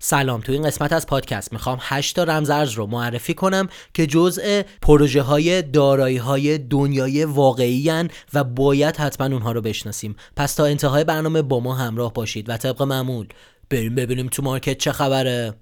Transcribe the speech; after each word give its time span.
سلام 0.00 0.40
تو 0.40 0.52
این 0.52 0.62
قسمت 0.62 0.92
از 0.92 1.06
پادکست 1.06 1.52
می‌خوام 1.52 1.78
8 1.80 2.16
تا 2.16 2.24
رمزارز 2.24 2.72
رو 2.72 2.86
معرفی 2.86 3.34
کنم 3.34 3.68
که 3.94 4.06
جزء 4.06 4.62
پروژه 4.82 5.22
های 5.22 5.62
دارایی 5.62 6.16
های 6.16 6.58
دنیای 6.58 7.24
واقعی 7.24 8.08
و 8.34 8.44
باید 8.44 8.96
حتما 8.96 9.26
اونها 9.26 9.52
رو 9.52 9.60
بشناسیم. 9.60 10.16
پس 10.36 10.54
تا 10.54 10.64
انتهای 10.64 11.04
برنامه 11.04 11.42
با 11.42 11.60
ما 11.60 11.74
همراه 11.74 12.12
باشید 12.12 12.48
و 12.48 12.56
طبق 12.56 12.82
معمول 12.82 13.28
بریم 13.70 13.94
ببینیم 13.94 14.28
تو 14.28 14.42
مارکت 14.42 14.78
چه 14.78 14.92
خبره. 14.92 15.54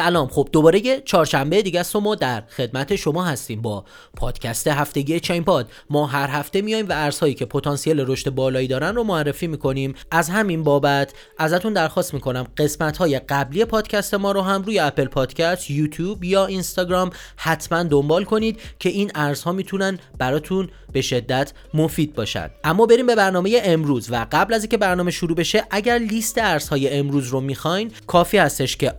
سلام. 0.00 0.28
خب 0.28 0.48
دوباره 0.52 0.86
یه 0.86 1.02
چهارشنبه 1.04 1.62
دیگه 1.62 1.80
است 1.80 1.96
و 1.96 2.00
ما 2.00 2.14
در 2.14 2.42
خدمت 2.56 2.96
شما 2.96 3.24
هستیم 3.24 3.62
با 3.62 3.84
پادکست 4.16 4.66
هفتگی 4.66 5.20
چین 5.20 5.44
پاد. 5.44 5.68
ما 5.90 6.06
هر 6.06 6.28
هفته 6.28 6.62
میایم 6.62 6.88
و 6.88 6.92
ارزهایی 6.92 7.34
که 7.34 7.44
پتانسیل 7.44 8.00
رشد 8.00 8.30
بالایی 8.30 8.68
دارن 8.68 8.94
رو 8.94 9.04
معرفی 9.04 9.46
می‌کنیم. 9.46 9.94
از 10.10 10.28
همین 10.30 10.64
بابت 10.64 11.12
ازتون 11.38 11.72
درخواست 11.72 12.14
می‌کنم 12.14 12.46
قسمت 12.56 12.96
های 12.96 13.18
قبلی 13.18 13.64
پادکست 13.64 14.14
ما 14.14 14.32
رو 14.32 14.40
هم 14.40 14.62
روی 14.62 14.78
اپل 14.78 15.04
پادکست 15.04 15.70
یوتیوب 15.70 16.24
یا 16.24 16.46
اینستاگرام 16.46 17.10
حتما 17.36 17.82
دنبال 17.82 18.24
کنید 18.24 18.60
که 18.78 18.88
این 18.88 19.10
ارزها 19.14 19.52
می‌تونن 19.52 19.98
براتون 20.18 20.68
به 20.92 21.00
شدت 21.00 21.52
مفید 21.74 22.14
باشد 22.14 22.50
اما 22.64 22.86
بریم 22.86 23.06
به 23.06 23.14
برنامه 23.14 23.60
امروز 23.64 24.10
و 24.10 24.26
قبل 24.32 24.54
از 24.54 24.62
اینکه 24.62 24.76
برنامه 24.76 25.10
شروع 25.10 25.36
بشه 25.36 25.64
اگر 25.70 25.98
لیست 25.98 26.38
ارزهای 26.38 26.88
امروز 26.98 27.28
رو 27.28 27.40
می‌خواین 27.40 27.92
کافی 28.06 28.38
هستش 28.38 28.76
که 28.76 28.94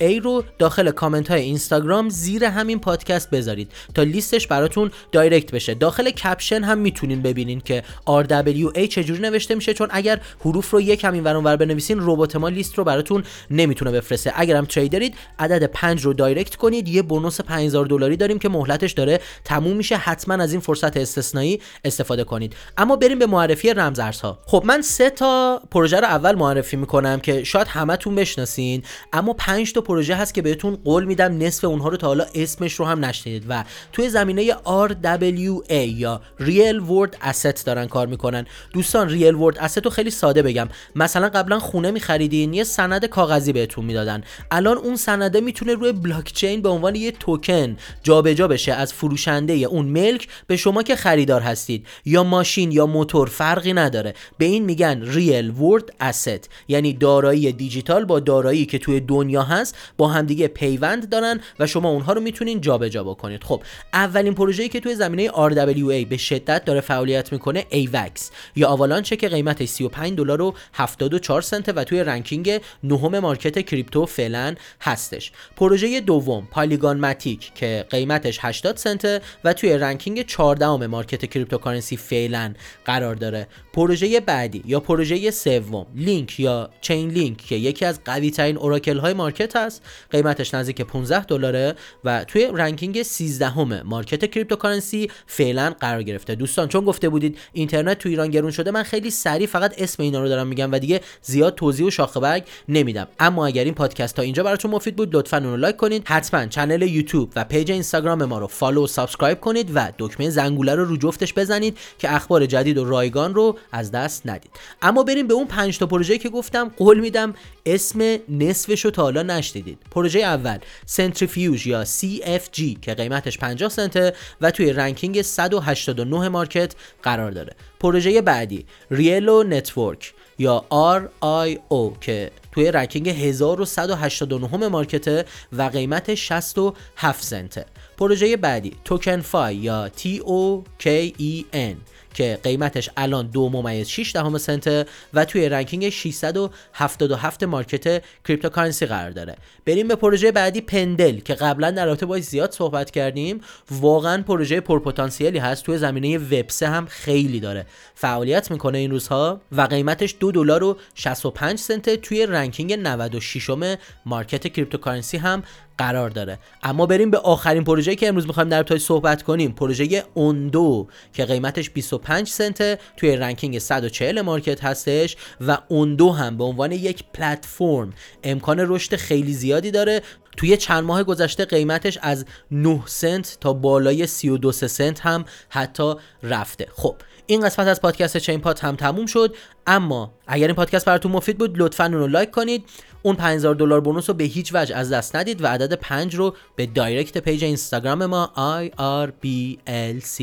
RWA 0.00 0.22
رو 0.22 0.44
داخل 0.58 0.90
کامنت 0.90 1.30
های 1.30 1.40
اینستاگرام 1.40 2.08
زیر 2.08 2.44
همین 2.44 2.80
پادکست 2.80 3.30
بذارید 3.30 3.72
تا 3.94 4.02
لیستش 4.02 4.46
براتون 4.46 4.90
دایرکت 5.12 5.52
بشه. 5.52 5.74
داخل 5.74 6.10
کپشن 6.10 6.62
هم 6.62 6.78
می‌تونین 6.78 7.22
ببینین 7.22 7.60
که 7.60 7.82
RWA 8.06 8.88
چجوری 8.88 9.22
نوشته 9.22 9.54
میشه 9.54 9.74
چون 9.74 9.88
اگر 9.90 10.20
حروف 10.44 10.70
رو 10.70 10.80
یک 10.80 11.04
همین 11.04 11.24
ور 11.24 11.56
بنویسین 11.56 11.98
ربات 12.00 12.36
ما 12.36 12.48
لیست 12.48 12.78
رو 12.78 12.84
براتون 12.84 13.24
نمی‌تونه 13.50 13.90
بفرسته. 13.90 14.32
اگر 14.36 14.56
هم 14.56 14.64
تریدرید 14.64 15.14
عدد 15.38 15.64
5 15.64 16.02
رو 16.02 16.12
دایرکت 16.12 16.56
کنید. 16.56 16.88
یه 16.88 17.02
بونوس 17.02 17.40
5000 17.40 17.86
دلاری 17.86 18.16
داریم 18.16 18.38
که 18.38 18.48
مهلتش 18.48 18.92
داره. 18.92 19.20
تموم 19.44 19.76
میشه. 19.76 19.96
حتما 19.96 20.34
از 20.34 20.52
این 20.52 20.60
فرصت 20.60 20.96
استثنایی 20.96 21.60
استفاده 21.84 22.24
کنید. 22.24 22.56
اما 22.78 22.96
بریم 22.96 23.18
به 23.18 23.26
معرفی 23.26 23.74
رمزارزها 23.74 24.38
خب 24.46 24.62
من 24.66 24.82
سه 24.82 25.10
تا 25.10 25.62
پروژه 25.70 26.00
رو 26.00 26.06
اول 26.06 26.34
معرفی 26.34 26.76
می‌کنم 26.76 27.20
که 27.20 27.44
شاید 27.44 27.66
همتون 27.66 28.14
بشناسین 28.14 28.82
اما 29.12 29.32
پنج 29.32 29.69
تا 29.72 29.80
پروژه 29.80 30.14
هست 30.14 30.34
که 30.34 30.42
بهتون 30.42 30.76
قول 30.84 31.04
میدم 31.04 31.38
نصف 31.38 31.64
اونها 31.64 31.88
رو 31.88 31.96
تا 31.96 32.06
حالا 32.06 32.26
اسمش 32.34 32.74
رو 32.74 32.84
هم 32.86 33.04
نشنیدید 33.04 33.44
و 33.48 33.64
توی 33.92 34.08
زمینه 34.08 34.52
RWA 34.52 35.72
یا 35.72 36.20
Real 36.40 36.80
World 36.88 37.26
Asset 37.30 37.64
دارن 37.64 37.86
کار 37.86 38.06
می‌کنن. 38.06 38.46
دوستان 38.72 39.08
Real 39.08 39.34
World 39.34 39.58
Asset 39.58 39.84
رو 39.84 39.90
خیلی 39.90 40.10
ساده 40.10 40.42
بگم. 40.42 40.68
مثلا 40.96 41.28
قبلا 41.28 41.58
خونه 41.58 41.90
میخریدین 41.90 42.54
یه 42.54 42.64
سند 42.64 43.04
کاغذی 43.04 43.52
بهتون 43.52 43.84
می‌دادن. 43.84 44.22
الان 44.50 44.76
اون 44.76 44.96
سنده 44.96 45.40
می‌تونه 45.40 45.74
روی 45.74 45.92
بلاک 45.92 46.32
چین 46.32 46.62
به 46.62 46.68
عنوان 46.68 46.94
یه 46.94 47.10
توکن 47.10 47.76
جابجا 48.02 48.48
بشه 48.48 48.72
از 48.72 48.92
فروشنده 48.92 49.52
اون 49.52 49.86
ملک 49.86 50.28
به 50.46 50.56
شما 50.56 50.82
که 50.82 50.96
خریدار 50.96 51.40
هستید. 51.40 51.86
یا 52.04 52.24
ماشین 52.24 52.72
یا 52.72 52.86
موتور 52.86 53.28
فرقی 53.28 53.72
نداره. 53.72 54.14
به 54.38 54.44
این 54.44 54.64
میگن 54.64 55.02
ریل 55.02 55.50
ورد 55.50 55.92
asset 56.00 56.48
یعنی 56.68 56.92
دارایی 56.92 57.52
دیجیتال 57.52 58.04
با 58.04 58.20
دارایی 58.20 58.66
که 58.66 58.78
توی 58.78 59.00
دنیا 59.00 59.42
هست 59.60 59.76
با 59.96 60.08
همدیگه 60.08 60.48
پیوند 60.48 61.08
دارن 61.08 61.40
و 61.58 61.66
شما 61.66 61.88
اونها 61.90 62.12
رو 62.12 62.20
می‌تونین 62.20 62.60
جابجا 62.60 63.04
بکنید. 63.04 63.44
خب 63.44 63.62
اولین 63.92 64.34
پروژه‌ای 64.34 64.68
که 64.68 64.80
توی 64.80 64.94
زمینه 64.94 65.28
RWA 65.28 66.06
به 66.08 66.16
شدت 66.16 66.64
داره 66.64 66.80
فعالیت 66.80 67.32
می‌کنه 67.32 67.66
AVAX 67.70 68.20
یا 68.56 68.68
آوالانچه 68.68 69.16
که 69.16 69.28
قیمتش 69.28 69.68
35 69.68 70.16
دلار 70.16 70.42
و 70.42 70.54
74 70.74 71.42
سنت 71.42 71.68
و 71.68 71.84
توی 71.84 72.04
ranking 72.04 72.60
نهم 72.84 73.18
market 73.18 73.66
کریپتو 73.66 74.06
فعلا 74.06 74.54
هستش. 74.80 75.32
پروژه 75.56 76.00
دوم 76.00 76.48
پالیگان 76.50 77.00
ماتیک 77.00 77.54
که 77.54 77.84
قیمتش 77.90 78.38
80 78.42 78.76
سنت 78.76 79.22
و 79.44 79.52
توی 79.52 79.78
ranking 79.78 80.22
14 80.22 80.86
market 80.86 81.24
cryptocurrency 81.24 81.96
فعلا 81.96 82.54
قرار 82.84 83.14
داره. 83.14 83.46
پروژه 83.72 84.20
بعدی 84.20 84.62
یا 84.66 84.80
پروژه 84.80 85.30
سوم 85.30 85.86
لینک 85.94 86.40
یا 86.40 86.70
چین 86.80 87.10
لینک 87.10 87.36
که 87.36 87.54
یکی 87.54 87.84
از 87.84 88.00
قوی 88.04 88.30
ترین 88.30 88.56
oracle 88.56 88.98
های 88.98 89.12
market 89.12 89.49
هست. 89.56 89.82
قیمتش 90.10 90.54
نزدیک 90.54 90.80
15 90.80 91.24
دلاره 91.24 91.74
و 92.04 92.24
توی 92.24 92.48
ranking 92.54 93.02
13 93.02 93.48
هم 93.48 93.82
market 93.82 94.30
cryptocurrency 94.30 95.10
فعلا 95.26 95.74
قرار 95.80 96.02
گرفته. 96.02 96.34
دوستان 96.34 96.68
چون 96.68 96.84
گفته 96.84 97.08
بودید 97.08 97.38
اینترنت 97.52 97.98
تو 97.98 98.08
ایران 98.08 98.28
گرون 98.28 98.50
شده 98.50 98.70
من 98.70 98.82
خیلی 98.82 99.10
سریع 99.10 99.46
فقط 99.46 99.74
اسم 99.78 100.02
اینا 100.02 100.20
رو 100.20 100.28
دارم 100.28 100.46
میگم 100.46 100.72
و 100.72 100.78
دیگه 100.78 101.00
زیاد 101.22 101.54
توضیح 101.54 101.86
و 101.86 101.90
شاخه 101.90 102.20
برگ 102.20 102.44
نمیدم. 102.68 103.08
اما 103.18 103.46
اگر 103.46 103.64
این 103.64 103.74
پادکست 103.74 104.16
تا 104.16 104.22
اینجا 104.22 104.42
براتون 104.42 104.70
مفید 104.70 104.96
بود 104.96 105.16
لطفا 105.16 105.36
اون 105.36 105.46
رو 105.46 105.56
لایک 105.56 105.76
کنید. 105.76 106.02
حتما 106.06 106.46
کانال 106.46 106.82
یوتیوب 106.82 107.32
و 107.36 107.44
پیج 107.44 107.72
اینستاگرام 107.72 108.24
ما 108.24 108.38
رو 108.38 108.46
follow 108.46 108.84
و 108.84 108.86
subscribe 108.86 109.40
کنید 109.40 109.70
و 109.74 109.92
دکمه 109.98 110.30
زنگوله 110.30 110.74
رو 110.74 110.84
رو 110.84 110.96
جفتش 110.96 111.34
بزنید 111.34 111.78
که 111.98 112.14
اخبار 112.14 112.46
جدید 112.46 112.78
و 112.78 112.84
رایگان 112.84 113.34
رو 113.34 113.58
از 113.72 113.90
دست 113.90 114.26
ندید. 114.26 114.50
اما 114.82 115.02
بریم 115.02 115.26
به 115.26 115.34
اون 115.34 115.46
5 115.46 115.78
تا 115.78 115.86
پروژه 115.86 116.18
که 116.18 116.28
گفتم. 116.28 116.68
قول 116.76 117.00
میدم 117.00 117.34
اسم 117.66 118.16
نصفش 118.28 118.84
رو 118.84 118.90
تا 118.90 119.02
حالا 119.02 119.22
نشنیدید 119.40 119.78
پروژه 119.90 120.20
اول 120.20 120.58
سنتریفیوژ 120.86 121.66
یا 121.66 121.84
CFG 121.84 122.80
که 122.82 122.94
قیمتش 122.94 123.38
50 123.38 123.70
سنته 123.70 124.12
و 124.40 124.50
توی 124.50 124.72
ranking 124.72 125.22
189 125.22 126.28
market 126.28 126.74
قرار 127.02 127.30
داره. 127.30 127.52
پروژه 127.80 128.22
بعدی 128.22 128.66
ریلیو 128.90 129.42
نتورک 129.42 130.14
یا 130.38 130.64
RIO 130.70 131.98
که 132.00 132.30
توی 132.52 132.70
ranking 132.70 133.08
1189 133.08 134.68
market 134.68 135.26
و 135.52 135.62
قیمت 135.62 136.14
67 136.14 137.24
سنته. 137.24 137.66
پروژه 138.00 138.36
بعدی 138.36 138.72
توکن 138.84 139.20
فای 139.20 139.56
یا 139.56 139.90
TOKEN 139.96 141.76
که 142.14 142.38
قیمتش 142.42 142.90
الان 142.96 143.26
دو 143.26 143.48
ممیز 143.48 143.88
6 143.88 144.12
دهم 144.14 144.38
سنت 144.38 144.88
و 145.14 145.24
توی 145.24 145.48
ranking 145.48 145.88
677 145.88 147.42
market 147.42 148.02
cryptocurrency 148.24 148.86
قرار 148.86 149.10
داره. 149.10 149.36
بریم 149.66 149.88
به 149.88 149.94
پروژه 149.94 150.32
بعدی 150.32 150.60
پندل 150.60 151.18
که 151.18 151.34
قبلا 151.34 151.70
در 151.70 151.86
رابطه 151.86 152.06
باش 152.06 152.22
زیاد 152.22 152.52
صحبت 152.52 152.90
کردیم. 152.90 153.40
واقعا 153.70 154.22
پروژه 154.22 154.60
پرپتانسیلی 154.60 155.38
هست 155.38 155.64
توی 155.64 155.78
زمینه 155.78 156.18
وب 156.18 156.50
هم 156.62 156.86
خیلی 156.86 157.40
داره. 157.40 157.66
فعالیت 157.94 158.50
می‌کنه 158.50 158.78
این 158.78 158.90
روزها 158.90 159.40
و 159.52 159.60
قیمتش 159.62 160.16
دو 160.20 160.32
دلار 160.32 160.64
و 160.64 160.76
65 160.94 161.58
سنت 161.58 161.94
توی 161.94 162.26
ranking 162.26 162.72
96 162.72 163.76
market 164.06 164.46
cryptocurrency 164.46 165.16
هم 165.16 165.42
قرار 165.80 166.10
داره. 166.10 166.38
اما 166.62 166.86
بریم 166.86 167.10
به 167.10 167.18
آخرین 167.18 167.64
پروژه 167.64 167.94
که 167.94 168.08
امروز 168.08 168.26
می‌خوایم 168.26 168.48
در 168.48 168.78
صحبت 168.78 169.22
کنیم. 169.22 169.52
پروژه 169.52 170.04
اوندو 170.14 170.88
که 171.12 171.24
قیمتش 171.24 171.70
25 171.70 172.28
سنت 172.28 172.78
توی 172.96 173.16
ranking 173.16 173.58
140 173.58 174.20
market 174.20 174.64
هستش 174.64 175.16
و 175.40 175.58
اوندو 175.68 176.12
هم 176.12 176.36
به 176.36 176.44
عنوان 176.44 176.72
یک 176.72 177.04
پلتفرم 177.14 177.92
امکان 178.24 178.56
رشد 178.60 178.96
خیلی 178.96 179.32
زیادی 179.32 179.70
داره 179.70 180.02
توی 180.36 180.56
چند 180.56 180.84
ماه 180.84 181.02
گذشته 181.02 181.44
قیمتش 181.44 181.98
از 182.02 182.24
9 182.50 182.82
سنت 182.86 183.38
تا 183.40 183.52
بالای 183.52 184.06
32 184.06 184.52
سنت 184.52 185.00
هم 185.00 185.24
حتی 185.48 185.94
رفته. 186.22 186.66
خب 186.72 186.96
این 187.26 187.40
قسمت 187.40 187.66
از 187.66 187.80
پادکست 187.80 188.16
چین 188.16 188.40
پاد 188.40 188.64
هم 188.64 188.76
تموم 188.76 189.06
شد. 189.06 189.36
اما 189.66 190.12
اگر 190.26 190.46
این 190.46 190.56
پادکست 190.56 190.84
براتون 190.84 191.12
مفید 191.12 191.38
بود 191.38 191.58
لطفا 191.58 191.84
اون 191.84 191.94
رو 191.94 192.06
لایک 192.06 192.30
کنید. 192.30 192.64
اون 193.02 193.16
5000 193.16 193.54
دلار 193.54 193.80
bonus 193.80 194.10
رو 194.10 194.14
به 194.14 194.24
هیچ 194.24 194.50
وجه 194.54 194.76
از 194.76 194.92
دست 194.92 195.16
ندید 195.16 195.42
و 195.42 195.46
عدد 195.46 195.74
5 195.74 196.14
رو 196.14 196.36
به 196.56 196.66
direct 196.66 197.18
پیج 197.18 197.44
اینستاگرام 197.44 198.06
ما 198.06 198.32
IRBLC 198.36 200.22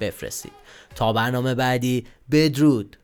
بفرستید. 0.00 0.52
تا 0.94 1.12
برنامه 1.12 1.54
بعدی 1.54 2.06
بدرود. 2.30 2.96